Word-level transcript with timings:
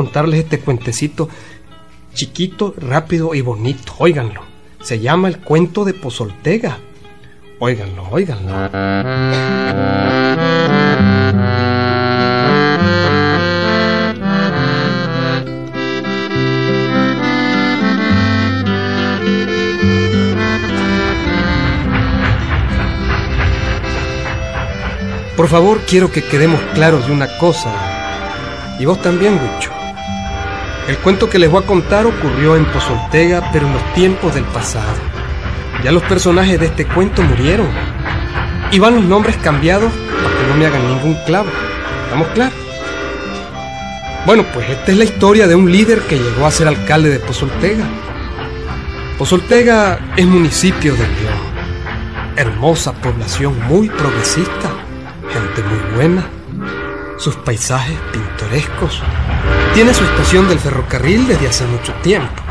contarles 0.00 0.40
este 0.40 0.58
cuentecito 0.60 1.28
chiquito, 2.14 2.74
rápido 2.76 3.34
y 3.34 3.42
bonito. 3.42 3.92
Óiganlo. 3.98 4.40
Se 4.80 4.98
llama 4.98 5.28
el 5.28 5.38
cuento 5.38 5.84
de 5.84 5.92
Pozoltega. 5.94 6.78
Óiganlo, 7.58 8.08
óiganlo. 8.10 8.70
Por 25.40 25.48
favor, 25.48 25.80
quiero 25.88 26.12
que 26.12 26.22
quedemos 26.22 26.60
claros 26.74 27.06
de 27.06 27.14
una 27.14 27.38
cosa. 27.38 27.70
Y 28.78 28.84
vos 28.84 29.00
también, 29.00 29.40
Wicho. 29.40 29.70
El 30.86 30.98
cuento 30.98 31.30
que 31.30 31.38
les 31.38 31.50
voy 31.50 31.62
a 31.62 31.66
contar 31.66 32.04
ocurrió 32.04 32.56
en 32.56 32.66
Pozoltega, 32.66 33.48
pero 33.50 33.66
en 33.66 33.72
los 33.72 33.94
tiempos 33.94 34.34
del 34.34 34.44
pasado. 34.44 34.92
Ya 35.82 35.92
los 35.92 36.02
personajes 36.02 36.60
de 36.60 36.66
este 36.66 36.84
cuento 36.84 37.22
murieron. 37.22 37.68
Y 38.70 38.78
van 38.80 38.96
los 38.96 39.04
nombres 39.04 39.34
cambiados 39.38 39.90
para 39.90 40.36
que 40.36 40.46
no 40.46 40.56
me 40.56 40.66
hagan 40.66 40.86
ningún 40.86 41.14
clavo. 41.24 41.48
¿Estamos 42.04 42.28
claros? 42.34 42.54
Bueno, 44.26 44.44
pues 44.52 44.68
esta 44.68 44.92
es 44.92 44.98
la 44.98 45.04
historia 45.04 45.46
de 45.46 45.54
un 45.54 45.72
líder 45.72 46.00
que 46.02 46.18
llegó 46.18 46.44
a 46.44 46.50
ser 46.50 46.68
alcalde 46.68 47.08
de 47.08 47.18
Pozoltega. 47.18 47.86
Pozoltega 49.16 50.00
es 50.18 50.26
municipio 50.26 50.92
de 50.92 50.98
León. 50.98 51.50
Hermosa 52.36 52.92
población 52.92 53.58
muy 53.66 53.88
progresista, 53.88 54.69
sus 57.18 57.36
paisajes 57.36 57.98
pintorescos, 58.12 59.02
tiene 59.74 59.92
su 59.92 60.02
estación 60.04 60.48
del 60.48 60.58
ferrocarril 60.58 61.26
desde 61.28 61.48
hace 61.48 61.66
mucho 61.66 61.92
tiempo. 62.02 62.42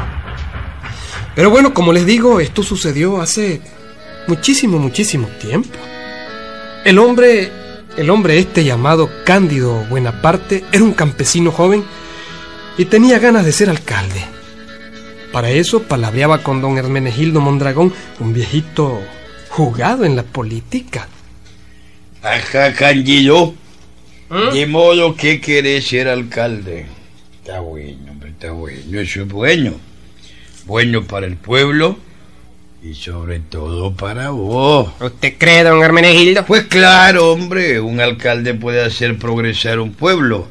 Pero 1.36 1.50
bueno, 1.50 1.73
como 1.73 1.91
les 1.91 2.06
digo, 2.06 2.39
esto 2.39 2.61
sucedió 2.61 3.22
hace 3.22 3.61
muchísimo, 4.28 4.78
muchísimo 4.78 5.28
tiempo. 5.41 5.78
El 6.86 7.00
hombre, 7.00 7.52
el 7.97 8.09
hombre 8.09 8.38
este 8.38 8.64
llamado 8.64 9.09
Cándido 9.25 9.84
Buenaparte, 9.89 10.63
era 10.72 10.84
un 10.84 10.94
campesino 10.94 11.52
joven 11.52 11.84
y 12.78 12.86
tenía 12.86 13.17
ganas 13.19 13.45
de 13.45 13.52
ser 13.52 13.69
alcalde. 13.69 14.23
Para 15.31 15.50
eso 15.50 15.84
palabreaba 15.84 16.44
con 16.44 16.61
don 16.61 16.78
Hermenegildo 16.78 17.41
Mondragón, 17.41 17.94
un 18.19 18.34
viejito 18.34 19.00
jugado 19.50 20.06
en 20.06 20.16
la 20.16 20.23
política. 20.23 21.08
Ajá. 22.22 22.73
¿Mm? 24.30 24.53
De 24.53 24.67
modo 24.67 25.16
que 25.16 25.42
querés 25.42 25.88
ser 25.88 26.08
alcalde. 26.08 26.86
Está 27.39 27.62
bueno, 27.62 28.12
hombre, 28.12 28.30
está 28.30 28.52
bueno. 28.52 29.00
Eso 29.00 29.22
es 29.22 29.28
bueno. 29.28 29.73
Bueno 30.66 31.03
para 31.03 31.25
el 31.25 31.36
pueblo 31.36 31.97
y 32.84 32.94
sobre 32.94 33.40
todo 33.40 33.94
para 33.95 34.30
vos. 34.30 34.92
¿Usted 35.00 35.34
cree, 35.38 35.64
don 35.64 35.84
Hermenegildo? 35.84 36.45
Pues 36.45 36.66
claro, 36.66 37.31
hombre. 37.31 37.80
Un 37.80 38.00
alcalde 38.00 38.53
puede 38.53 38.84
hacer 38.84 39.17
progresar 39.17 39.80
un 39.80 39.94
pueblo 39.94 40.47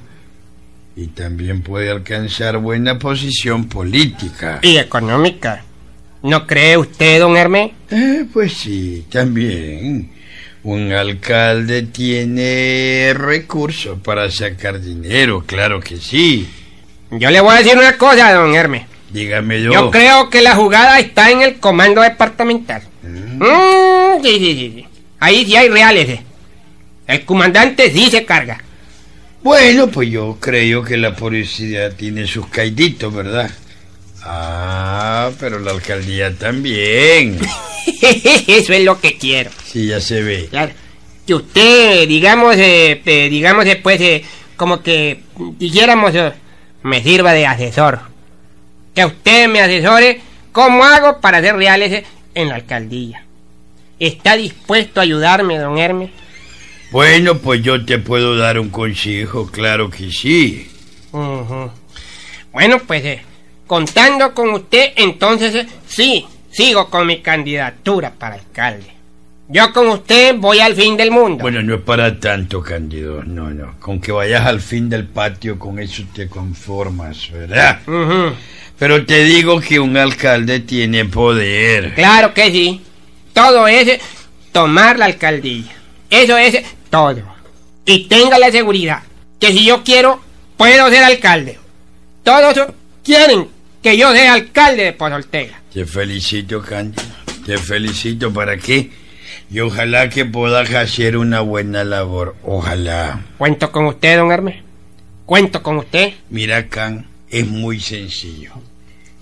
y 0.97 1.07
también 1.07 1.63
puede 1.63 1.91
alcanzar 1.91 2.59
buena 2.59 2.99
posición 2.99 3.69
política. 3.69 4.59
Y 4.63 4.79
económica. 4.79 5.63
¿No 6.25 6.45
cree 6.49 6.77
usted, 6.77 7.21
don 7.21 7.37
Hermes? 7.37 7.71
Eh, 7.91 8.27
pues 8.33 8.55
sí, 8.55 9.07
también. 9.09 10.11
Un 10.65 10.93
alcalde 10.93 11.83
tiene 11.83 13.15
recursos 13.15 13.99
para 14.03 14.31
sacar 14.31 14.81
dinero, 14.81 15.45
claro 15.47 15.81
que 15.81 15.99
sí. 15.99 16.49
Yo 17.11 17.31
le 17.31 17.41
voy 17.41 17.55
a 17.55 17.59
decir 17.59 17.77
una 17.79 17.97
cosa, 17.97 18.33
don 18.35 18.55
Hermes. 18.55 18.87
Dígame 19.11 19.63
yo. 19.63 19.73
Yo 19.73 19.91
creo 19.91 20.29
que 20.29 20.43
la 20.43 20.55
jugada 20.55 20.99
está 20.99 21.31
en 21.31 21.41
el 21.43 21.59
comando 21.59 22.03
departamental. 22.03 22.83
Mm. 23.03 23.43
Mm, 23.43 24.23
sí, 24.23 24.31
sí, 24.39 24.39
sí, 24.55 24.73
sí. 24.77 24.87
Ahí 25.21 25.47
sí 25.47 25.57
hay 25.57 25.69
reales. 25.69 26.09
eh. 26.09 26.23
El 27.07 27.25
comandante 27.25 27.91
sí 27.91 28.11
se 28.11 28.25
carga. 28.27 28.59
Bueno, 29.43 29.87
pues 29.89 30.11
yo 30.11 30.37
creo 30.41 30.83
que 30.83 30.97
la 30.97 31.15
policía 31.17 31.91
tiene 31.91 32.27
sus 32.27 32.49
caiditos, 32.49 33.15
¿verdad? 33.15 33.51
Ah, 34.23 35.31
pero 35.39 35.59
la 35.59 35.71
alcaldía 35.73 36.35
también. 36.35 37.39
Eso 38.47 38.73
es 38.73 38.85
lo 38.85 39.01
que 39.01 39.17
quiero. 39.17 39.51
Sí, 39.65 39.87
ya 39.87 40.01
se 40.01 40.23
ve. 40.23 40.49
Claro. 40.51 40.73
Que 41.27 41.35
usted, 41.35 42.09
digamos, 42.09 42.57
eh, 42.57 43.01
eh, 43.05 43.29
digamos 43.29 43.65
después, 43.65 44.01
eh, 44.01 44.25
como 44.57 44.83
que 44.83 45.21
dijéramos, 45.59 46.15
eh, 46.15 46.33
me 46.83 47.03
sirva 47.03 47.33
de 47.33 47.47
asesor. 47.47 48.01
Que 48.95 49.05
usted 49.05 49.49
me 49.49 49.61
asesore 49.61 50.21
cómo 50.53 50.85
hago 50.85 51.21
para 51.21 51.39
hacer 51.39 51.55
reales 51.57 51.93
eh, 51.93 52.05
en 52.35 52.49
la 52.49 52.57
alcaldía. 52.57 53.25
¿Está 53.99 54.37
dispuesto 54.37 55.01
a 55.01 55.03
ayudarme, 55.03 55.59
don 55.59 55.79
Hermes? 55.79 56.11
Bueno, 56.91 57.39
pues 57.39 57.63
yo 57.63 57.85
te 57.85 57.99
puedo 57.99 58.37
dar 58.37 58.59
un 58.59 58.71
consejo, 58.71 59.51
claro 59.51 59.91
que 59.91 60.11
sí. 60.11 60.71
Bueno, 61.13 62.79
pues 62.87 63.05
eh, 63.05 63.23
contando 63.69 64.35
con 64.35 64.51
usted, 64.51 64.95
entonces 64.97 65.67
sí, 65.87 66.27
sigo 66.51 66.91
con 66.91 67.07
mi 67.07 67.21
candidatura 67.21 68.13
para 68.19 68.35
alcalde. 68.35 68.99
Yo 69.51 69.73
con 69.73 69.89
usted 69.89 70.35
voy 70.37 70.61
al 70.61 70.75
fin 70.75 70.97
del 70.97 71.11
mundo. 71.11 71.41
Bueno, 71.41 71.63
no 71.63 71.77
es 71.77 71.81
para 71.81 72.19
tanto, 72.19 72.61
Cándido, 72.61 73.23
no, 73.23 73.51
no. 73.51 73.79
Con 73.79 74.01
que 74.01 74.13
vayas 74.13 74.45
al 74.45 74.61
fin 74.61 74.91
del 74.91 75.07
patio, 75.07 75.59
con 75.59 75.79
eso 75.79 76.03
te 76.13 76.29
conformas, 76.29 77.31
¿verdad? 77.31 77.81
Pero 78.79 79.07
te 79.07 79.25
digo 79.25 79.61
que 79.61 79.81
un 79.81 79.97
alcalde 79.97 80.61
tiene 80.61 81.05
poder. 81.07 81.95
Claro 81.95 82.35
que 82.35 82.51
sí. 82.51 82.83
Todo 83.33 83.67
es 83.67 84.01
tomar 84.53 84.99
la 84.99 85.07
alcaldía. 85.07 85.75
Eso 86.11 86.37
es 86.37 86.65
todo. 86.91 87.23
Y 87.87 88.05
tenga 88.05 88.39
la 88.39 88.51
seguridad 88.51 89.03
que 89.41 89.53
si 89.53 89.65
yo 89.65 89.83
quiero, 89.83 90.21
puedo 90.57 90.91
ser 90.91 91.05
alcalde. 91.05 91.59
Todos 92.23 92.69
quieren 93.03 93.49
que 93.89 93.97
yo 93.97 94.13
sea 94.13 94.35
alcalde 94.35 94.85
de 94.85 94.93
Pozoltega. 94.93 95.61
Te 95.73 95.87
felicito, 95.87 96.61
Cándido. 96.61 97.03
Te 97.47 97.57
felicito 97.57 98.31
para 98.31 98.59
qué. 98.59 98.91
Y 99.51 99.61
ojalá 99.61 100.11
que 100.11 100.27
puedas 100.27 100.71
hacer 100.75 101.17
una 101.17 101.41
buena 101.41 101.85
labor. 101.85 102.37
Ojalá. 102.45 103.23
Cuento 103.39 103.73
con 103.73 103.87
usted, 103.87 104.19
don 104.19 104.31
Hermes. 104.31 104.63
Cuento 105.25 105.63
con 105.63 105.79
usted. 105.79 106.13
Mira, 106.29 106.69
Can, 106.69 107.07
es 107.31 107.47
muy 107.47 107.81
sencillo. 107.81 108.53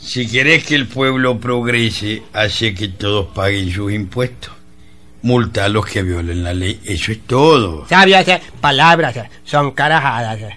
Si 0.01 0.27
quieres 0.27 0.65
que 0.65 0.75
el 0.75 0.89
pueblo 0.89 1.39
progrese, 1.39 2.25
hace 2.33 2.75
que 2.75 2.89
todos 2.89 3.27
paguen 3.35 3.71
sus 3.73 3.93
impuestos. 3.93 4.53
Multa 5.23 5.67
a 5.67 5.69
los 5.69 5.87
que 5.87 6.03
violen 6.03 6.43
la 6.43 6.55
ley. 6.55 6.81
Eso 6.85 7.13
es 7.13 7.21
todo. 7.21 7.87
Sabias 7.89 8.27
eh, 8.27 8.43
palabras 8.61 9.17
eh, 9.17 9.29
son 9.45 9.71
carajadas. 9.71 10.41
eh. 10.41 10.57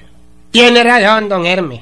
Tiene 0.50 0.84
razón, 0.84 1.30
don 1.30 1.46
Hermes. 1.46 1.81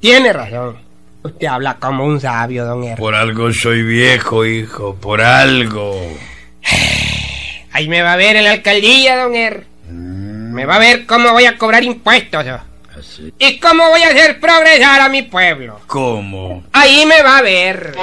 Tiene 0.00 0.32
razón. 0.32 0.87
Usted 1.28 1.46
habla 1.46 1.74
como 1.78 2.04
un 2.04 2.20
sabio, 2.20 2.64
don 2.64 2.82
Hermes. 2.84 2.98
Por 2.98 3.14
algo 3.14 3.52
soy 3.52 3.82
viejo, 3.82 4.44
hijo. 4.44 4.94
Por 4.96 5.20
algo. 5.20 5.98
Ahí 7.72 7.88
me 7.88 8.02
va 8.02 8.14
a 8.14 8.16
ver 8.16 8.36
en 8.36 8.44
la 8.44 8.52
alcaldía, 8.52 9.16
don 9.16 9.34
Hermes. 9.34 9.66
Mm, 9.90 10.52
Me 10.54 10.66
va 10.66 10.76
a 10.76 10.78
ver 10.80 11.06
cómo 11.06 11.30
voy 11.32 11.46
a 11.46 11.56
cobrar 11.56 11.84
impuestos. 11.84 12.44
así. 12.98 13.32
¿Y 13.38 13.58
cómo 13.60 13.88
voy 13.90 14.02
a 14.02 14.08
hacer 14.08 14.40
progresar 14.40 15.00
a 15.00 15.08
mi 15.08 15.22
pueblo? 15.22 15.80
¿Cómo? 15.86 16.64
Ahí 16.72 17.04
me 17.06 17.22
va 17.22 17.38
a 17.38 17.42
ver. 17.42 17.94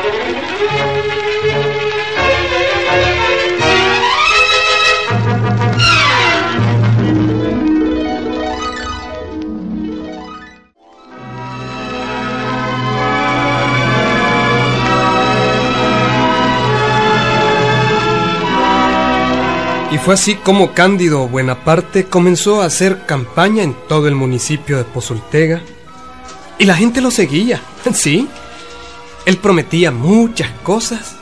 Y 19.95 19.97
fue 19.97 20.15
así 20.15 20.35
como 20.35 20.73
Cándido 20.73 21.25
Buenaparte 21.29 22.03
comenzó 22.03 22.61
a 22.61 22.65
hacer 22.65 23.05
campaña 23.05 23.63
en 23.63 23.73
todo 23.87 24.09
el 24.09 24.15
municipio 24.15 24.77
de 24.77 24.83
Pozoltega. 24.83 25.61
Y 26.57 26.65
la 26.65 26.75
gente 26.75 26.99
lo 26.99 27.11
seguía, 27.11 27.61
sí. 27.93 28.27
Él 29.25 29.37
prometía 29.37 29.91
muchas 29.91 30.49
cosas 30.63 31.15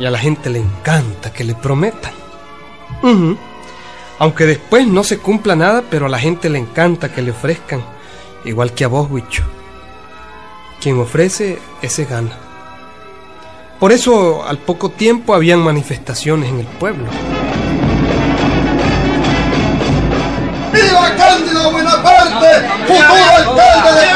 y 0.00 0.04
a 0.04 0.10
la 0.10 0.18
gente 0.18 0.50
le 0.50 0.58
encanta 0.58 1.32
que 1.32 1.44
le 1.44 1.54
prometan. 1.54 2.10
Aunque 4.18 4.46
después 4.46 4.88
no 4.88 5.04
se 5.04 5.18
cumpla 5.18 5.54
nada, 5.54 5.84
pero 5.88 6.06
a 6.06 6.08
la 6.08 6.18
gente 6.18 6.50
le 6.50 6.58
encanta 6.58 7.14
que 7.14 7.22
le 7.22 7.30
ofrezcan, 7.30 7.84
igual 8.44 8.72
que 8.72 8.82
a 8.82 8.88
vos, 8.88 9.08
Huicho. 9.08 9.44
Quien 10.80 10.98
ofrece, 10.98 11.60
ese 11.82 12.04
gana. 12.04 12.36
Por 13.78 13.92
eso 13.92 14.44
al 14.44 14.58
poco 14.58 14.90
tiempo 14.90 15.34
habían 15.34 15.60
manifestaciones 15.60 16.50
en 16.50 16.58
el 16.58 16.66
pueblo. 16.66 17.06
Futuro 22.88 23.36
alcalde 23.36 24.00
de 24.00 24.06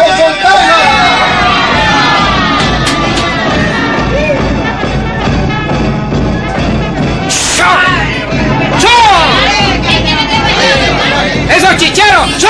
¡Eso, 11.55 11.69
chichero! 11.77 12.27
¡Yo! 12.39 12.49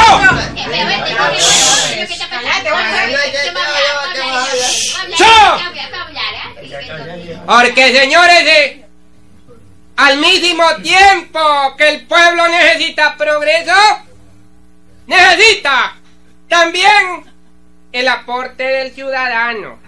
Porque, 7.46 7.92
señores, 7.92 8.42
eh, 8.46 8.84
al 9.96 10.18
mismo 10.18 10.64
tiempo 10.82 11.40
que 11.76 11.88
el 11.88 12.06
pueblo 12.06 12.48
necesita 12.48 13.16
progreso, 13.16 13.72
necesita 15.06 15.96
también 16.52 17.24
el 17.92 18.08
aporte 18.08 18.62
del 18.62 18.94
ciudadano. 18.94 19.78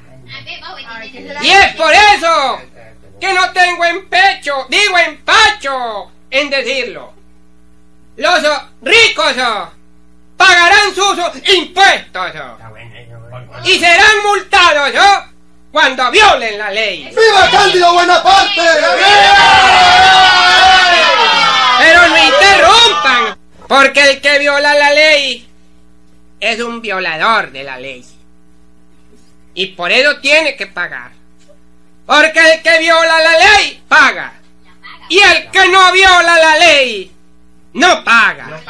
Y 1.43 1.51
es 1.51 1.75
por 1.75 1.93
eso 1.93 2.59
que 3.21 3.33
no 3.35 3.53
tengo 3.53 3.85
en 3.85 4.09
pecho, 4.09 4.67
digo 4.71 4.97
empacho, 4.97 6.11
en 6.31 6.49
decirlo. 6.49 7.13
Los 8.17 8.43
ricos 8.81 9.35
pagarán 10.39 10.95
sus 10.95 11.19
impuestos 11.55 12.33
y 13.65 13.79
serán 13.79 14.23
multados 14.23 14.91
cuando 15.71 16.11
violen 16.11 16.59
la 16.59 16.71
ley. 16.71 17.11
¡Viva 17.11 17.51
Cándido 17.51 17.93
Buenaparte! 17.93 18.63
Pero 21.79 22.09
no 22.09 22.25
interrumpan, 22.25 23.39
porque 23.69 24.13
el 24.13 24.21
que 24.23 24.39
viola 24.39 24.75
la 24.75 24.91
ley 24.93 25.54
es 26.45 26.61
un 26.61 26.83
violador 26.83 27.51
de 27.53 27.65
la 27.65 27.79
ley. 27.79 28.05
Y 29.55 29.67
por 29.69 29.91
eso 29.91 30.19
tiene 30.21 30.57
que 30.57 30.67
pagar. 30.67 31.13
Porque 32.07 32.53
el 32.53 32.63
que 32.63 32.79
viola 32.81 33.19
la 33.19 33.39
ley 33.39 33.83
paga. 33.89 34.35
Y 35.09 35.19
el 35.19 35.51
que 35.51 35.69
no 35.69 35.93
viola 35.93 36.39
la 36.39 36.59
ley 36.59 37.13
no 37.73 38.05
paga. 38.05 38.61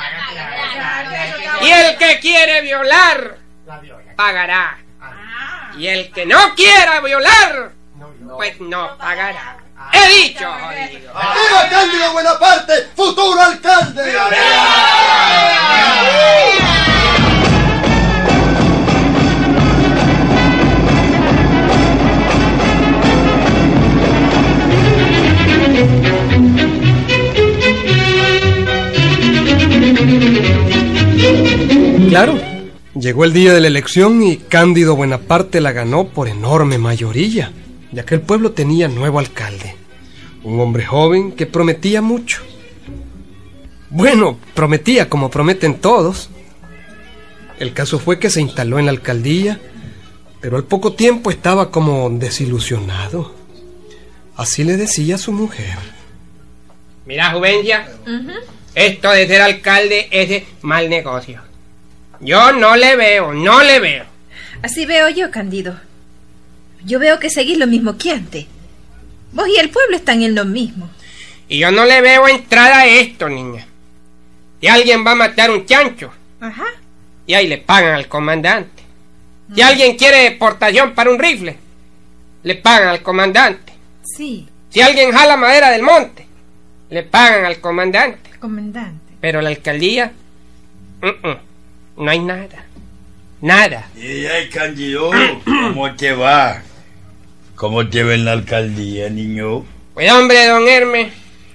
Y 1.62 1.70
el 1.70 1.96
que 1.96 2.20
quiere 2.20 2.60
violar 2.60 3.38
pagará. 4.16 4.78
Y 5.76 5.88
el 5.88 6.12
que 6.12 6.26
no 6.26 6.54
quiera 6.54 7.00
violar, 7.00 7.72
pues 8.36 8.60
no 8.60 8.96
pagará. 8.98 9.56
He 9.92 10.08
dicho, 10.08 10.48
jodido. 10.48 11.12
¡Viva 11.12 11.68
Cándido 11.68 12.12
Buenaparte, 12.12 12.83
llegó 33.04 33.24
el 33.24 33.34
día 33.34 33.52
de 33.52 33.60
la 33.60 33.66
elección 33.66 34.22
y 34.22 34.38
Cándido 34.38 34.96
Buenaparte 34.96 35.60
la 35.60 35.72
ganó 35.72 36.08
por 36.08 36.26
enorme 36.26 36.78
mayoría, 36.78 37.52
ya 37.92 38.06
que 38.06 38.14
el 38.14 38.22
pueblo 38.22 38.52
tenía 38.52 38.88
nuevo 38.88 39.18
alcalde, 39.18 39.76
un 40.42 40.58
hombre 40.58 40.86
joven 40.86 41.32
que 41.32 41.44
prometía 41.44 42.00
mucho. 42.00 42.40
Bueno, 43.90 44.38
prometía 44.54 45.10
como 45.10 45.30
prometen 45.30 45.74
todos. 45.82 46.30
El 47.58 47.74
caso 47.74 47.98
fue 47.98 48.18
que 48.18 48.30
se 48.30 48.40
instaló 48.40 48.78
en 48.78 48.86
la 48.86 48.92
alcaldía, 48.92 49.60
pero 50.40 50.56
al 50.56 50.64
poco 50.64 50.94
tiempo 50.94 51.30
estaba 51.30 51.70
como 51.70 52.08
desilusionado. 52.08 53.34
Así 54.34 54.64
le 54.64 54.78
decía 54.78 55.16
a 55.16 55.18
su 55.18 55.30
mujer. 55.30 55.76
Mira, 57.04 57.32
Juvencia, 57.32 57.86
esto 58.74 59.10
de 59.10 59.26
ser 59.26 59.42
alcalde 59.42 60.08
es 60.10 60.28
de 60.30 60.46
mal 60.62 60.88
negocio. 60.88 61.53
Yo 62.20 62.52
no 62.52 62.76
le 62.76 62.96
veo, 62.96 63.32
no 63.32 63.62
le 63.62 63.80
veo. 63.80 64.04
Así 64.62 64.86
veo 64.86 65.08
yo, 65.08 65.30
Candido. 65.30 65.78
Yo 66.84 66.98
veo 66.98 67.18
que 67.18 67.30
seguís 67.30 67.58
lo 67.58 67.66
mismo 67.66 67.96
que 67.96 68.10
antes. 68.12 68.46
Vos 69.32 69.48
y 69.48 69.58
el 69.58 69.70
pueblo 69.70 69.96
están 69.96 70.22
en 70.22 70.34
lo 70.34 70.44
mismo. 70.44 70.88
Y 71.48 71.58
yo 71.58 71.70
no 71.70 71.84
le 71.84 72.00
veo 72.00 72.28
entrada 72.28 72.80
a 72.80 72.86
esto, 72.86 73.28
niña. 73.28 73.66
Si 74.60 74.68
alguien 74.68 75.04
va 75.06 75.12
a 75.12 75.16
matar 75.16 75.50
un 75.50 75.66
chancho, 75.66 76.12
Ajá. 76.40 76.64
y 77.26 77.34
ahí 77.34 77.46
le 77.48 77.58
pagan 77.58 77.94
al 77.94 78.08
comandante. 78.08 78.82
Si 79.54 79.60
alguien 79.60 79.96
quiere 79.96 80.22
deportación 80.30 80.94
para 80.94 81.10
un 81.10 81.18
rifle, 81.18 81.56
le 82.42 82.54
pagan 82.54 82.88
al 82.88 83.02
comandante. 83.02 83.72
Sí, 84.16 84.48
Si 84.70 84.80
alguien 84.80 85.12
jala 85.12 85.36
madera 85.36 85.70
del 85.70 85.82
monte, 85.82 86.26
le 86.90 87.02
pagan 87.02 87.44
al 87.44 87.60
comandante. 87.60 88.30
comandante. 88.40 89.14
Pero 89.20 89.40
la 89.42 89.48
alcaldía, 89.50 90.12
mm, 91.02 91.06
mm, 91.28 91.36
no 91.96 92.10
hay 92.10 92.18
nada. 92.20 92.64
Nada. 93.40 93.88
Y 93.96 94.24
ay, 94.26 94.48
Cándido, 94.48 95.10
¿cómo 95.44 95.94
te 95.96 96.12
va? 96.12 96.62
¿Cómo 97.56 97.86
te 97.88 98.02
va 98.02 98.14
en 98.14 98.24
la 98.24 98.32
alcaldía, 98.32 99.08
niño? 99.10 99.64
Pues 99.94 100.10
hombre, 100.10 100.46
don 100.46 100.66
Hermes, 100.66 101.12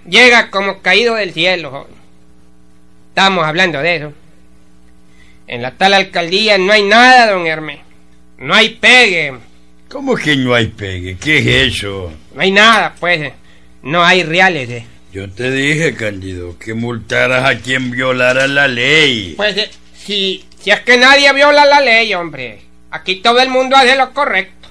llega 0.08 0.50
como 0.52 0.82
caído 0.82 1.16
del 1.16 1.34
cielo. 1.34 1.72
joven. 1.72 1.94
Estamos 3.10 3.46
hablando 3.46 3.80
de 3.80 3.96
eso. 3.98 4.14
En 5.48 5.62
la 5.64 5.72
tal 5.72 5.94
alcaldía 5.94 6.58
no 6.58 6.72
hay 6.72 6.84
nada, 6.84 7.32
don 7.32 7.48
Hermes. 7.48 7.80
No 8.38 8.54
hay 8.54 8.70
pegue. 8.70 9.34
¿Cómo 9.90 10.16
que 10.16 10.36
no 10.36 10.54
hay 10.54 10.68
pegue? 10.68 11.18
¿Qué 11.18 11.40
es 11.40 11.74
eso? 11.76 12.14
No 12.36 12.42
hay 12.42 12.52
nada, 12.52 12.96
pues. 13.00 13.34
No 13.82 14.04
hay 14.04 14.24
reales. 14.24 14.70
eh. 14.70 14.86
Yo 15.12 15.28
te 15.30 15.50
dije, 15.52 15.96
Cándido, 15.96 16.58
que 16.60 16.76
multaras 16.76 17.44
a 17.50 17.58
quien 17.58 17.90
violara 17.90 18.48
la 18.48 18.68
ley. 18.68 19.34
Pues 19.36 19.58
eh, 19.58 19.70
si, 20.10 20.44
si 20.60 20.72
es 20.72 20.80
que 20.80 20.98
nadie 20.98 21.32
viola 21.34 21.66
la 21.66 21.82
ley, 21.82 22.12
hombre. 22.16 22.62
Aquí 22.90 23.18
todo 23.18 23.40
el 23.40 23.50
mundo 23.50 23.76
hace 23.76 23.96
lo 23.96 24.12
correcto. 24.12 24.68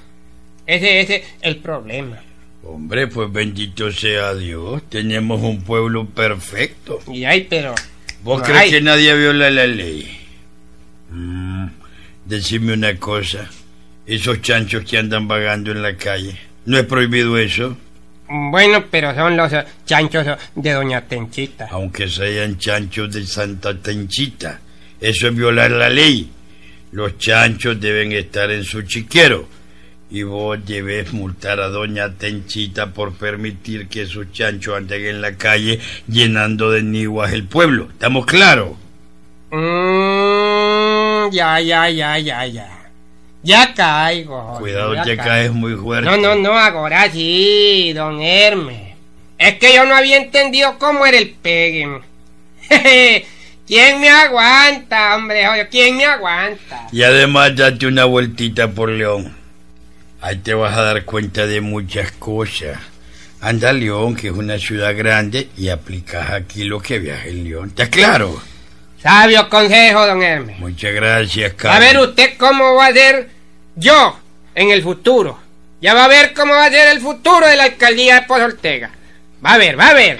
Ese 0.65 0.99
ese 0.99 1.15
es 1.15 1.23
el 1.41 1.57
problema. 1.57 2.21
Hombre, 2.61 3.07
pues 3.07 3.31
bendito 3.31 3.89
sea 3.89 4.35
Dios. 4.35 4.83
Tenemos 4.89 5.41
un 5.41 5.61
pueblo 5.61 6.05
perfecto. 6.05 6.99
Y 7.07 7.23
hay, 7.23 7.45
pero... 7.45 7.73
¿Vos 8.21 8.39
no 8.39 8.45
crees 8.45 8.59
hay. 8.59 8.71
que 8.71 8.81
nadie 8.81 9.15
viola 9.15 9.49
la 9.49 9.65
ley? 9.65 10.27
Mm, 11.09 11.67
decime 12.25 12.73
una 12.73 12.97
cosa. 12.97 13.49
Esos 14.05 14.41
chanchos 14.41 14.83
que 14.83 14.97
andan 14.97 15.25
vagando 15.25 15.71
en 15.71 15.81
la 15.81 15.95
calle. 15.95 16.37
¿No 16.65 16.77
es 16.77 16.85
prohibido 16.85 17.37
eso? 17.37 17.77
Bueno, 18.27 18.83
pero 18.91 19.15
son 19.15 19.37
los 19.37 19.53
chanchos 19.85 20.27
de 20.53 20.73
Doña 20.73 21.01
Tenchita. 21.01 21.69
Aunque 21.71 22.09
sean 22.09 22.57
chanchos 22.57 23.13
de 23.13 23.25
Santa 23.25 23.73
Tenchita. 23.73 24.59
Eso 25.01 25.27
es 25.27 25.35
violar 25.35 25.71
la 25.71 25.89
ley. 25.89 26.29
Los 26.91 27.17
chanchos 27.17 27.79
deben 27.79 28.11
estar 28.11 28.51
en 28.51 28.63
su 28.63 28.81
chiquero. 28.83 29.47
Y 30.11 30.23
vos 30.23 30.57
debes 30.65 31.13
multar 31.13 31.59
a 31.59 31.67
Doña 31.69 32.11
Tenchita 32.15 32.87
por 32.87 33.13
permitir 33.13 33.87
que 33.87 34.07
sus 34.07 34.31
chanchos 34.31 34.75
anden 34.75 35.05
en 35.05 35.21
la 35.21 35.35
calle 35.35 35.79
llenando 36.07 36.71
de 36.71 36.81
niguas 36.81 37.31
el 37.31 37.43
pueblo. 37.43 37.89
¿Estamos 37.91 38.25
claros? 38.25 38.71
Mm, 39.51 41.31
ya, 41.31 41.59
ya, 41.61 41.89
ya, 41.89 42.17
ya, 42.17 42.45
ya. 42.47 42.75
Ya 43.43 43.73
caigo. 43.73 44.41
joder, 44.41 44.59
Cuidado, 44.61 44.95
ya 44.95 45.03
caigo. 45.03 45.23
caes 45.23 45.51
muy 45.51 45.75
fuerte. 45.75 46.09
No, 46.09 46.17
no, 46.17 46.35
no, 46.35 46.57
ahora 46.57 47.09
sí, 47.11 47.93
don 47.93 48.19
Hermes. 48.21 48.95
Es 49.37 49.55
que 49.59 49.73
yo 49.73 49.85
no 49.85 49.95
había 49.95 50.17
entendido 50.17 50.77
cómo 50.77 51.05
era 51.05 51.17
el 51.17 51.29
pegue. 51.29 51.87
¿Quién 53.69 54.01
me 54.01 54.09
aguanta, 54.09 55.15
hombre? 55.15 55.45
¿Quién 55.69 55.95
me 55.97 56.05
aguanta? 56.05 56.87
Y 56.91 57.03
además 57.03 57.55
date 57.55 57.85
una 57.85 58.05
vueltita 58.05 58.67
por 58.71 58.89
León. 58.89 59.37
Ahí 60.21 60.37
te 60.37 60.55
vas 60.55 60.75
a 60.75 60.81
dar 60.81 61.05
cuenta 61.05 61.45
de 61.45 61.61
muchas 61.61 62.11
cosas. 62.13 62.79
Anda 63.41 63.69
a 63.69 63.73
León, 63.73 64.15
que 64.15 64.29
es 64.29 64.33
una 64.33 64.57
ciudad 64.57 64.97
grande, 64.97 65.49
y 65.55 65.69
aplicas 65.69 66.31
aquí 66.31 66.63
lo 66.63 66.81
que 66.81 66.97
viaja 66.97 67.27
en 67.27 67.43
León. 67.43 67.69
¿Está 67.69 67.87
claro? 67.91 68.41
Sabio 69.03 69.47
consejo, 69.49 70.03
don 70.07 70.23
Hermes. 70.23 70.57
Muchas 70.57 70.91
gracias, 70.95 71.51
A 71.51 71.55
Carlos. 71.55 71.79
ver 71.79 71.99
usted 71.99 72.37
cómo 72.39 72.73
va 72.73 72.87
a 72.87 72.91
ser 72.93 73.29
yo 73.75 74.19
en 74.55 74.71
el 74.71 74.81
futuro. 74.81 75.39
Ya 75.79 75.93
va 75.93 76.05
a 76.05 76.07
ver 76.07 76.33
cómo 76.33 76.53
va 76.53 76.65
a 76.65 76.71
ser 76.71 76.87
el 76.87 77.01
futuro 77.01 77.45
de 77.47 77.55
la 77.55 77.65
alcaldía 77.65 78.15
de 78.15 78.21
Pozo 78.23 78.45
Ortega. 78.45 78.89
Va 79.45 79.53
a 79.53 79.57
ver, 79.59 79.79
va 79.79 79.89
a 79.89 79.93
ver. 79.93 80.17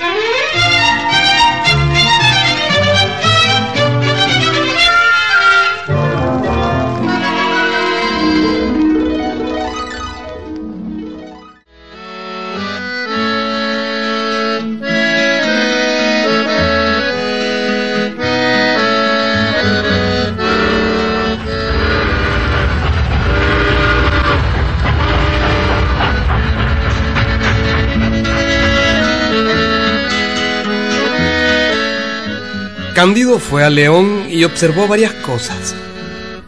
Cándido 32.99 33.39
fue 33.39 33.63
a 33.63 33.69
León 33.69 34.27
y 34.29 34.43
observó 34.43 34.85
varias 34.85 35.13
cosas, 35.13 35.73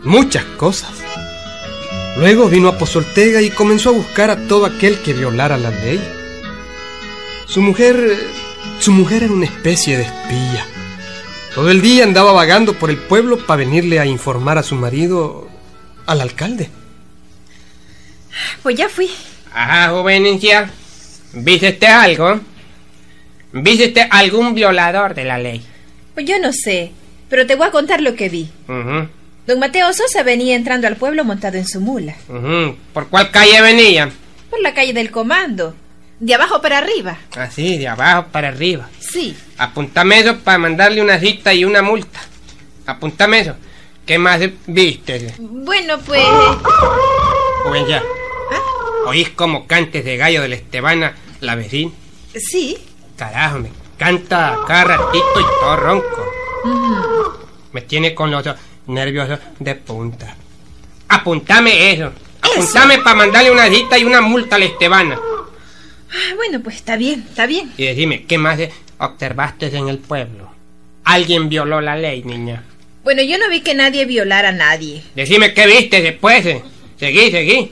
muchas 0.04 0.44
cosas. 0.44 0.92
Luego 2.18 2.50
vino 2.50 2.68
a 2.68 2.78
Pozoltega 2.78 3.42
y 3.42 3.50
comenzó 3.50 3.92
a 3.92 3.94
buscar 3.94 4.30
a 4.30 4.48
todo 4.50 4.66
aquel 4.66 5.02
que 5.02 5.14
violara 5.14 5.58
la 5.58 5.70
ley. 5.70 6.02
Su 7.46 7.62
mujer, 7.62 8.18
su 8.80 8.92
mujer 8.92 9.24
era 9.24 9.32
una 9.32 9.46
especie 9.46 9.96
de 9.96 10.04
espía. 10.04 10.68
Todo 11.56 11.72
el 11.72 11.82
día 11.82 12.04
andaba 12.04 12.34
vagando 12.34 12.74
por 12.74 12.90
el 12.90 12.98
pueblo 12.98 13.38
para 13.38 13.60
venirle 13.60 14.02
a 14.02 14.06
informar 14.06 14.58
a 14.58 14.64
su 14.64 14.76
marido, 14.76 15.48
al 16.06 16.20
alcalde. 16.20 16.70
Pues 18.62 18.76
ya 18.76 18.90
fui. 18.90 19.10
Ajá, 19.54 19.92
jovencia. 19.92 20.70
¿Viste 21.32 21.88
algo? 21.88 22.42
¿Viste 23.54 24.06
algún 24.12 24.54
violador 24.54 25.16
de 25.16 25.24
la 25.24 25.38
ley? 25.38 25.71
Pues 26.22 26.30
yo 26.30 26.40
no 26.40 26.54
sé, 26.54 26.92
pero 27.30 27.48
te 27.48 27.56
voy 27.56 27.68
a 27.68 27.72
contar 27.72 28.00
lo 28.00 28.14
que 28.14 28.30
vi. 28.30 28.48
Ujú, 28.68 29.08
Don 29.48 29.58
Mateo 29.60 29.92
Sosa 29.92 30.22
venía 30.22 30.56
entrando 30.56 30.86
al 30.86 30.98
pueblo 30.98 31.24
montado 31.26 31.58
en 31.58 31.68
su 31.68 31.82
mula, 31.82 32.16
ujú. 32.30 32.76
¿Por 32.94 33.08
cuál 33.08 33.32
calle 33.32 33.60
venía? 33.60 34.12
por 34.52 34.62
la 34.62 34.74
calle 34.76 34.94
del 34.94 35.10
comando, 35.10 35.74
de 36.20 36.36
abajo 36.36 36.62
para 36.62 36.78
arriba. 36.78 37.18
Así, 37.36 37.80
de 37.80 37.88
abajo 37.88 38.28
para 38.32 38.50
arriba. 38.50 38.88
Sí. 39.00 39.36
Apuntame 39.58 40.20
eso 40.20 40.38
para 40.40 40.60
mandarle 40.60 41.02
una 41.02 41.18
cita 41.20 41.56
y 41.56 41.66
una 41.66 41.82
multa. 41.82 42.20
Apuntame 42.86 43.40
eso. 43.40 43.56
¿Qué 44.06 44.20
más 44.20 44.42
viste? 44.68 45.34
Bueno, 45.40 45.98
pues... 46.06 46.22
Jovencia. 47.64 48.04
¿Ah? 48.52 49.08
¿Oís 49.08 49.30
como 49.30 49.66
cantes 49.66 50.06
de 50.06 50.18
gallo 50.18 50.44
de 50.44 50.50
la 50.50 50.56
Estebana, 50.56 51.16
la 51.40 51.56
vecina? 51.56 51.92
Sí. 52.36 52.78
Carajo, 53.18 53.58
me 53.60 53.70
canta 54.02 54.58
cada 54.68 54.84
ratito 54.84 55.40
y 55.40 55.44
todo 55.60 55.76
ronco. 55.76 56.26
Me 57.72 57.82
tiene 57.82 58.16
con 58.16 58.32
los 58.32 58.44
nervios 58.88 59.30
de 59.60 59.76
punta. 59.76 60.36
Apuntame 61.08 61.92
eso. 61.92 62.12
Apuntame 62.42 62.98
para 62.98 63.16
mandarle 63.16 63.52
una 63.52 63.68
cita 63.70 64.00
y 64.00 64.04
una 64.04 64.22
multa 64.22 64.56
a 64.56 64.60
la 64.60 64.66
Estebana. 64.66 65.20
Ah, 65.20 66.34
Bueno, 66.36 66.62
pues 66.64 66.78
está 66.78 66.96
bien, 66.98 67.24
está 67.30 67.46
bien. 67.46 67.72
Y 67.78 67.86
decime, 67.86 68.24
¿qué 68.26 68.40
más 68.40 68.60
observaste 68.98 69.68
en 69.78 69.88
el 69.88 70.00
pueblo? 70.00 70.50
Alguien 71.04 71.48
violó 71.48 71.80
la 71.80 71.96
ley, 71.96 72.24
niña. 72.24 72.64
Bueno, 73.04 73.22
yo 73.22 73.38
no 73.38 73.50
vi 73.50 73.62
que 73.62 73.76
nadie 73.76 74.06
violara 74.06 74.50
a 74.50 74.52
nadie. 74.52 75.04
Decime 75.16 75.54
qué 75.54 75.68
viste 75.68 76.02
después. 76.02 76.44
eh. 76.48 76.64
Seguí, 77.00 77.30
seguí. 77.30 77.72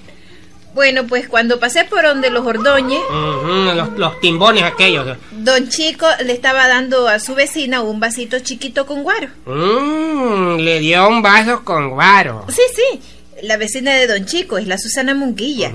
Bueno, 0.73 1.07
pues 1.07 1.27
cuando 1.27 1.59
pasé 1.59 1.83
por 1.85 2.03
donde 2.03 2.29
los 2.29 2.45
Ordóñez, 2.45 3.01
Ujú, 3.09 3.75
los, 3.75 3.97
los 3.97 4.19
timbones 4.21 4.63
aquellos. 4.63 5.17
don 5.31 5.67
Chico 5.69 6.05
le 6.23 6.33
estaba 6.33 6.67
dando 6.67 7.07
a 7.07 7.19
su 7.19 7.33
vecina 7.35 7.81
un 7.81 7.99
vasito 7.99 8.39
chiquito 8.39 8.85
con 8.85 9.03
guaro. 9.03 9.27
Mm, 9.45 10.57
le 10.59 10.79
dio 10.79 11.07
un 11.07 11.21
vaso 11.21 11.63
con 11.63 11.89
guaro. 11.89 12.45
Sí, 12.49 12.61
sí. 12.75 13.01
La 13.43 13.57
vecina 13.57 13.93
de 13.95 14.07
don 14.07 14.25
Chico 14.25 14.57
es 14.57 14.67
la 14.67 14.77
Susana 14.77 15.13
Munguilla. 15.13 15.71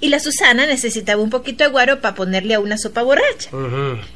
Y 0.00 0.08
la 0.08 0.18
Susana 0.18 0.64
necesitaba 0.64 1.20
un 1.22 1.28
poquito 1.28 1.64
de 1.64 1.70
guaro 1.70 2.00
para 2.00 2.14
ponerle 2.14 2.54
a 2.54 2.60
una 2.60 2.78
sopa 2.78 3.02
borracha. 3.02 3.50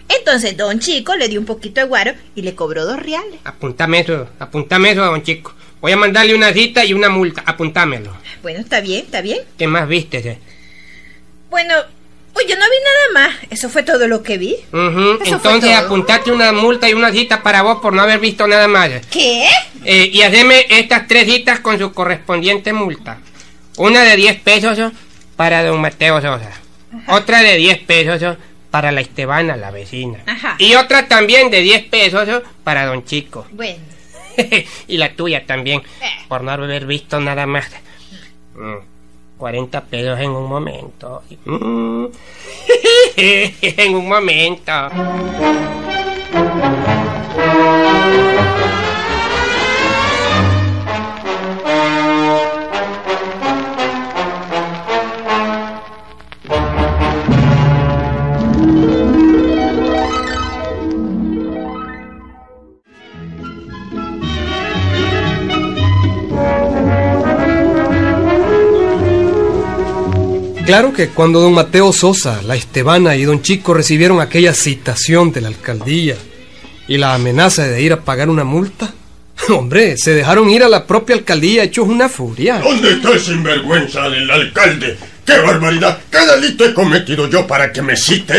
Entonces 0.09 0.57
don 0.57 0.81
Chico 0.81 1.15
le 1.17 1.29
dio 1.29 1.39
un 1.39 1.47
poquito 1.47 1.81
de 1.83 1.87
guaro 1.87 2.13
y 2.35 2.43
le 2.43 2.55
cobró 2.55 2.85
dos 2.87 2.99
reales. 3.01 3.41
Apúntame 3.45 4.01
eso, 4.01 4.27
apúntame 4.39 4.91
eso, 4.93 5.05
don 5.05 5.23
chico. 5.23 5.53
Voy 5.85 5.93
a 5.93 5.99
mandarle 5.99 6.35
una 6.35 6.50
cita 6.50 6.83
y 6.83 6.95
una 6.95 7.11
multa. 7.11 7.43
Apúntamelo. 7.45 8.17
Bueno, 8.41 8.61
está 8.61 8.81
bien, 8.81 9.05
está 9.05 9.21
bien. 9.21 9.41
¿Qué 9.59 9.67
más 9.67 9.87
viste? 9.87 10.38
Bueno, 11.50 11.75
pues 12.33 12.47
yo 12.47 12.57
no 12.57 12.64
vi 12.64 12.76
nada 12.83 13.29
más. 13.29 13.37
Eso 13.50 13.69
fue 13.69 13.83
todo 13.83 14.09
lo 14.09 14.23
que 14.23 14.38
vi. 14.38 14.57
Fue 14.71 15.29
Entonces 15.29 15.75
apuntate 15.75 16.33
una 16.33 16.53
multa 16.53 16.88
y 16.88 16.95
una 16.95 17.12
cita 17.12 17.43
para 17.43 17.61
vos 17.61 17.81
por 17.83 17.93
no 17.93 18.00
haber 18.00 18.19
visto 18.19 18.47
nada 18.47 18.67
más. 18.67 18.93
¿Qué? 19.11 19.47
Eh, 19.85 20.09
y 20.11 20.23
haceme 20.23 20.64
estas 20.71 21.07
tres 21.07 21.26
citas 21.31 21.61
con 21.61 21.79
su 21.79 21.93
correspondiente 21.93 22.73
multa. 22.73 23.19
Una 23.76 24.05
de 24.05 24.17
10 24.17 24.41
pesos 24.41 24.79
para 25.37 25.62
don 25.62 25.83
Mateo 25.83 26.19
Sosa. 26.23 26.53
Otra 27.09 27.43
de 27.43 27.59
10 27.59 27.81
pesos 27.81 28.38
para 28.71 28.91
la 28.91 29.03
Estebana, 29.03 29.55
la 29.59 29.71
vecina. 29.71 30.21
Ajá. 30.25 30.57
Y 30.59 30.76
otra 30.76 31.09
también 31.09 31.50
de 31.50 31.61
10 31.61 31.85
pesos 31.88 32.43
para 32.62 32.87
don 32.87 33.05
Chico. 33.05 33.47
Bueno. 33.50 33.94
y 34.88 34.97
la 34.97 35.12
tuya 35.14 35.45
también, 35.47 35.81
Eh. 36.00 36.07
por 36.29 36.43
no 36.43 36.50
haber 36.53 36.87
visto 36.87 37.21
nada 37.21 37.47
más. 37.47 37.71
Mm, 38.55 38.76
40 39.38 39.81
pesos 39.85 40.19
en 40.21 40.31
un 40.31 40.49
momento. 40.49 41.23
Mm. 41.45 42.07
en 43.17 43.95
un 43.95 44.09
momento. 44.09 44.73
Claro 70.66 70.94
que 70.94 71.09
cuando 71.09 71.40
don 71.40 71.52
Mateo 71.52 71.92
Sosa, 71.92 72.40
la 72.42 72.56
Estebana 72.56 73.16
y 73.16 73.25
don 73.25 73.42
Chico 73.42 73.75
recibieron 73.75 74.23
aquella 74.23 74.54
citación 74.54 75.30
de 75.30 75.42
la 75.42 75.49
alcaldía 75.49 76.16
y 76.88 76.97
la 76.97 77.14
amenaza 77.14 77.64
de 77.68 77.83
ir 77.83 77.92
a 77.92 78.00
pagar 78.00 78.30
una 78.30 78.44
multa, 78.44 78.94
hombre, 79.50 79.99
se 79.99 80.14
dejaron 80.14 80.49
ir 80.49 80.62
a 80.62 80.71
la 80.71 80.87
propia 80.87 81.16
alcaldía 81.16 81.64
hechos 81.64 81.87
una 81.87 82.09
furia. 82.09 82.61
¿Dónde 82.61 82.92
está 82.92 83.12
el 83.12 83.21
sinvergüenza 83.21 84.09
del 84.09 84.30
alcalde? 84.30 84.97
¡Qué 85.25 85.38
barbaridad! 85.38 85.99
¿Qué 86.11 86.19
delito 86.19 86.64
he 86.66 86.75
cometido 86.75 87.28
yo 87.28 87.47
para 87.47 87.73
que 87.73 87.81
me 87.81 87.97
cite 87.97 88.35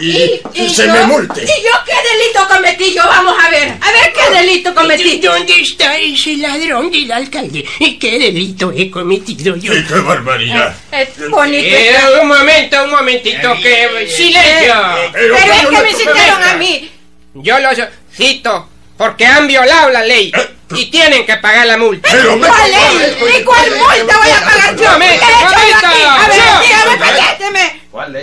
y, 0.00 0.40
y 0.54 0.70
se 0.70 0.86
me 0.86 1.04
multe? 1.06 1.42
¿Y 1.42 1.46
yo 1.46 1.72
qué 1.84 1.92
delito 1.92 2.48
cometí 2.48 2.94
yo? 2.94 3.02
Vamos 3.04 3.34
a 3.38 3.50
ver. 3.50 3.68
A 3.80 3.92
ver 3.92 4.12
qué 4.14 4.38
delito 4.38 4.74
cometí. 4.74 5.18
¿Dónde 5.18 5.60
está 5.60 5.98
ese 5.98 6.36
ladrón 6.38 6.90
del 6.90 7.12
alcalde? 7.12 7.64
¿Y 7.80 7.98
qué 7.98 8.18
delito 8.18 8.72
he 8.74 8.90
cometido 8.90 9.54
yo? 9.56 9.72
¡Sí, 9.72 9.84
¡Qué 9.86 9.94
barbaridad! 10.00 10.74
Es 10.90 11.28
bonito. 11.28 11.66
Eh, 11.66 11.94
un 12.22 12.28
momento, 12.28 12.84
un 12.84 12.90
momentito, 12.90 13.54
que... 13.62 14.08
¡Silencio! 14.08 14.74
Pero 15.12 15.36
es 15.36 15.62
yo 15.62 15.70
que 15.70 15.82
me 15.82 15.94
citaron 15.94 16.42
a 16.42 16.54
mí. 16.54 16.90
Yo 17.34 17.58
los 17.60 17.78
cito 18.16 18.68
porque 19.00 19.24
han 19.24 19.46
violado 19.46 19.88
la 19.88 20.02
ley 20.04 20.30
y 20.76 20.90
tienen 20.90 21.24
que 21.24 21.34
pagar 21.38 21.66
la 21.66 21.78
multa. 21.78 22.06
Pero 22.12 22.36
me- 22.36 22.46
¿Cuál 22.46 22.70
ley? 22.70 23.16
¿Y 23.40 23.44
cuál 23.44 23.70
multa 23.70 24.18
voy 24.18 24.30
a 24.30 24.40
pagar 24.44 24.76
yo? 24.76 24.90
Momento, 24.90 25.24
¿Qué 25.26 25.32
he 25.32 25.36
hecho 25.36 25.48
yo 25.48 25.58
momento. 25.58 25.86
aquí? 25.86 26.02
A 26.02 26.28
ver, 26.28 27.38
dígame. 27.38 27.80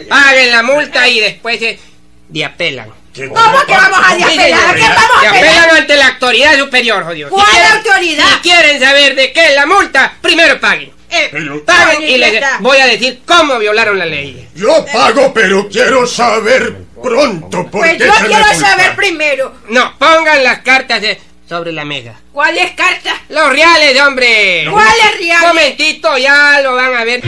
Paguen 0.07 0.51
la 0.51 0.61
multa 0.61 1.07
y 1.07 1.19
después 1.19 1.57
se 1.57 1.79
diapelan. 2.29 2.89
¿Cómo 3.15 3.65
que 3.65 3.71
vamos 3.71 3.99
a 4.07 4.15
diapelar? 4.15 4.69
¿A 4.69 4.75
qué 4.75 4.81
vamos 4.81 5.17
a 5.17 5.21
Diapelan 5.21 5.55
apelar? 5.57 5.77
ante 5.79 5.95
la 5.97 6.07
autoridad 6.09 6.57
superior, 6.59 7.03
jodido. 7.05 7.29
¿Cuál 7.31 7.47
autoridad? 7.75 8.25
Si 8.35 8.39
quieren 8.47 8.79
saber 8.79 9.15
de 9.15 9.31
qué 9.33 9.45
es 9.45 9.55
la 9.55 9.65
multa, 9.65 10.13
primero 10.21 10.59
paguen. 10.59 10.91
Eh, 11.09 11.29
Pero- 11.31 11.63
Paguen 11.63 12.03
y 12.03 12.17
les 12.17 12.43
voy 12.59 12.77
a 12.77 12.85
decir 12.87 13.21
cómo 13.25 13.57
violaron 13.59 13.97
la 13.97 14.05
ley. 14.05 14.47
Yo 14.55 14.85
pago, 14.91 15.33
pero 15.33 15.67
quiero 15.69 16.05
saber 16.05 16.75
pronto 17.01 17.63
por 17.67 17.81
Pues 17.81 17.93
qué 17.93 18.05
yo 18.07 18.13
se 18.13 18.25
quiero 18.25 18.53
saber 18.53 18.95
primero. 18.95 19.53
No, 19.69 19.97
pongan 19.97 20.43
las 20.43 20.59
cartas 20.59 21.01
sobre 21.47 21.71
la 21.71 21.85
mesa. 21.85 22.13
¿Cuál 22.33 22.57
es 22.57 22.71
carta? 22.71 23.15
Los 23.29 23.49
reales, 23.49 23.99
hombre. 24.01 24.65
¿Cuál 24.69 24.93
es 25.13 25.19
real? 25.19 25.41
Un 25.43 25.47
momentito, 25.49 26.17
ya 26.17 26.59
lo 26.61 26.75
van 26.75 26.95
a 26.95 27.03
ver. 27.05 27.21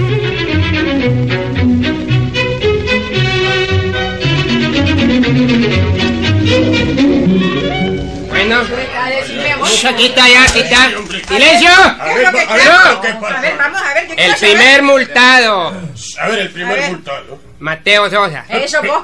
Bueno, 8.30 8.64
aquí 9.90 10.06
está 10.08 10.28
ya, 10.28 10.46
está. 10.60 10.90
¡Silencio! 11.28 11.70
A 11.70 12.06
¿Qué 12.06 12.22
es 12.22 13.22
ver, 13.42 13.58
vamos 13.58 13.82
a 13.82 13.94
ver. 13.94 14.08
¿qué 14.08 14.26
El 14.26 14.36
primer 14.36 14.84
multado, 14.84 15.74
A 16.20 16.28
ver, 16.28 16.40
el 16.40 16.50
primer 16.50 16.90
multado. 16.90 17.39
Mateo 17.60 18.10
Sosa, 18.10 18.46
Eso 18.50 18.82
vos. 18.84 19.04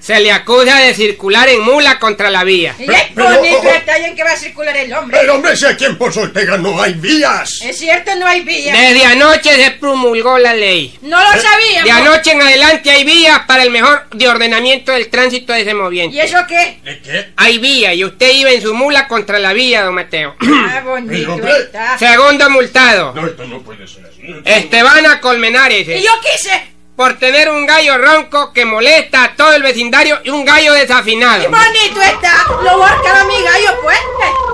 Se 0.00 0.18
le 0.20 0.32
acusa 0.32 0.78
de 0.78 0.94
circular 0.94 1.48
en 1.50 1.60
mula 1.60 1.98
contra 1.98 2.30
la 2.30 2.44
vía. 2.44 2.74
Y 2.78 2.84
está 2.90 3.92
ahí 3.94 4.04
en 4.04 4.16
que 4.16 4.24
va 4.24 4.32
a 4.32 4.36
circular 4.36 4.74
el 4.76 4.92
hombre. 4.92 5.18
pero 5.20 5.34
hombre, 5.34 5.54
si 5.56 5.66
aquí 5.66 5.84
en 5.84 5.98
Pozoltega 5.98 6.56
no 6.56 6.80
hay 6.82 6.94
vías. 6.94 7.60
Es 7.62 7.78
cierto, 7.78 8.14
no 8.16 8.26
hay 8.26 8.40
vía. 8.42 8.72
Desde 8.74 9.04
anoche 9.04 9.54
se 9.54 9.70
promulgó 9.72 10.38
la 10.38 10.54
ley. 10.54 10.98
No 11.02 11.18
lo 11.18 11.40
sabíamos. 11.40 11.84
De 11.84 11.90
anoche 11.90 12.32
en 12.32 12.40
adelante 12.42 12.90
hay 12.90 13.04
vías 13.04 13.40
para 13.46 13.62
el 13.62 13.70
mejor 13.70 14.08
de 14.10 14.28
ordenamiento 14.28 14.92
del 14.92 15.08
tránsito 15.10 15.52
de 15.52 15.60
ese 15.60 15.74
moviente. 15.74 16.16
¿Y 16.16 16.20
eso 16.20 16.38
qué? 16.48 16.78
¿De 16.82 17.00
qué? 17.00 17.32
Hay 17.36 17.58
vía 17.58 17.92
y 17.92 18.04
usted 18.04 18.30
iba 18.32 18.50
en 18.50 18.62
su 18.62 18.72
mula 18.74 19.06
contra 19.08 19.38
la 19.38 19.52
vía, 19.52 19.82
don 19.82 19.94
Mateo. 19.94 20.36
Ah, 20.40 20.80
bonito 20.84 21.34
hombre. 21.34 21.52
está. 21.58 21.98
Segundo 21.98 22.48
multado, 22.50 23.12
No, 23.14 23.26
esto 23.26 23.44
no 23.46 23.60
puede 23.60 23.86
ser 23.86 24.06
así. 24.06 24.22
Estebana 24.44 25.20
Colmenares. 25.20 25.86
Y 25.86 26.02
yo 26.02 26.12
quise. 26.22 26.73
Por 26.96 27.18
tener 27.18 27.50
un 27.50 27.66
gallo 27.66 27.98
ronco 27.98 28.52
que 28.52 28.64
molesta 28.64 29.24
a 29.24 29.34
todo 29.34 29.52
el 29.54 29.62
vecindario 29.62 30.20
y 30.22 30.30
un 30.30 30.44
gallo 30.44 30.72
desafinado. 30.74 31.42
¡Qué 31.42 31.48
bonito 31.48 32.00
está! 32.02 32.44
Lo 32.62 32.78
voy 32.78 32.88
a 32.88 32.92
arcar 32.92 33.16
a 33.16 33.24
mi 33.24 33.42
gallo, 33.42 33.80
pues. 33.82 33.98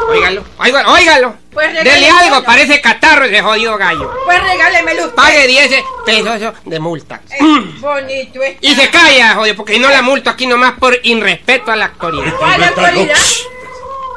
Óigalo, 0.08 0.44
óigalo, 0.58 0.92
óigalo. 0.92 1.34
Pues 1.52 1.72
Dele 1.74 2.08
algo, 2.08 2.38
uno. 2.38 2.44
parece 2.44 2.80
catarro 2.80 3.24
ese 3.24 3.42
jodido 3.42 3.76
gallo. 3.76 4.10
Pues 4.24 4.42
regálemelo 4.42 5.04
usted. 5.04 5.14
Pague 5.16 5.46
10 5.46 5.84
pesos 6.06 6.54
de 6.64 6.80
multa. 6.80 7.20
Eh, 7.30 7.36
bonito 7.80 8.42
está. 8.42 8.66
Y 8.66 8.74
se 8.74 8.90
calla, 8.90 9.34
jodido, 9.34 9.56
porque 9.56 9.78
no 9.78 9.90
la 9.90 10.02
multo 10.02 10.30
aquí 10.30 10.46
nomás 10.46 10.72
por 10.78 10.98
irrespeto 11.02 11.72
a 11.72 11.76
la 11.76 11.86
autoridad. 11.86 12.34
¿Cuál 12.36 12.64
autoridad? 12.64 13.16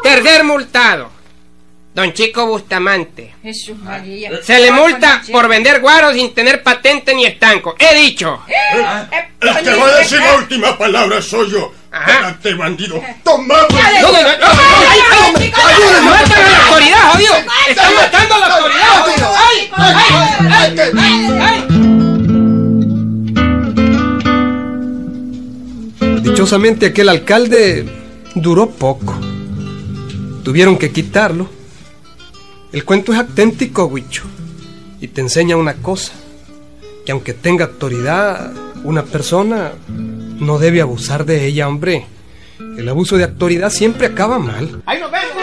Tercer 0.01 0.43
multado. 0.43 1.09
Don 1.93 2.11
Chico 2.11 2.47
Bustamante. 2.47 3.35
Jesús 3.43 3.77
María. 3.77 4.31
Se 4.41 4.59
le 4.59 4.71
multa 4.71 5.21
por 5.31 5.47
vender 5.47 5.79
guaros 5.79 6.15
sin 6.15 6.33
tener 6.33 6.63
patente 6.63 7.13
ni 7.13 7.25
estanco. 7.25 7.75
He 7.77 7.95
dicho. 7.95 8.41
Eh, 8.47 9.23
El 9.39 9.57
que 9.63 9.75
va 9.75 9.87
a 9.87 9.95
decir 9.97 10.19
la 10.19 10.35
última 10.37 10.75
palabra 10.75 11.21
soy 11.21 11.51
yo. 11.51 11.71
Espérate, 11.93 12.55
bandido. 12.55 12.99
¡Toma! 13.23 13.55
Dale. 13.69 14.01
No, 14.01 14.11
no, 14.11 14.21
no, 14.23 14.23
no, 14.23 14.37
no, 14.39 14.47
ay, 14.89 14.99
ay, 15.11 15.33
ay, 15.35 15.51
¡Matan 16.03 16.41
a 16.41 16.49
la 16.49 16.57
autoridad, 16.65 17.11
jodido! 17.11 17.35
¡Están 17.69 17.95
matando 17.95 18.33
a 18.33 18.39
la 18.39 18.47
autoridad, 18.47 19.03
jodido! 19.03 19.27
¡Ay, 19.37 19.57
ay, 19.77 19.95
ay, 20.49 20.79
ay, 20.97 21.65
ay! 26.01 26.21
Dichosamente 26.23 26.87
aquel 26.87 27.09
alcalde 27.09 27.85
duró 28.33 28.71
poco. 28.71 29.13
Tuvieron 30.43 30.79
que 30.79 30.91
quitarlo. 30.91 31.47
El 32.73 32.83
cuento 32.85 33.13
es 33.13 33.19
auténtico, 33.19 33.85
Huicho. 33.85 34.23
Y 34.99 35.07
te 35.07 35.21
enseña 35.21 35.55
una 35.57 35.75
cosa. 35.75 36.11
Que 37.05 37.11
aunque 37.11 37.33
tenga 37.33 37.65
autoridad, 37.65 38.51
una 38.83 39.03
persona 39.03 39.73
no 39.87 40.57
debe 40.57 40.81
abusar 40.81 41.23
de 41.23 41.45
ella, 41.45 41.67
hombre. 41.67 42.07
El 42.59 42.89
abuso 42.89 43.15
de 43.17 43.25
autoridad 43.25 43.69
siempre 43.69 44.07
acaba 44.07 44.39
mal. 44.39 44.81
¡Ahí 44.87 44.99
nos 44.99 45.11
vemos! 45.11 45.33